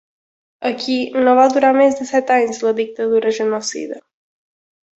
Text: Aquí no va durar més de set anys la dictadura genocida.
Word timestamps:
Aquí 0.69 0.95
no 1.27 1.35
va 1.39 1.43
durar 1.57 1.71
més 1.81 1.99
de 1.99 2.07
set 2.13 2.33
anys 2.37 2.63
la 2.69 2.73
dictadura 2.81 3.35
genocida. 3.41 4.01